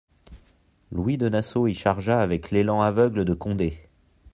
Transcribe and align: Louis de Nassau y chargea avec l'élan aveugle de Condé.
Louis 0.91 1.19
de 1.19 1.29
Nassau 1.29 1.67
y 1.67 1.75
chargea 1.75 2.19
avec 2.21 2.49
l'élan 2.49 2.81
aveugle 2.81 3.23
de 3.23 3.35
Condé. 3.35 3.87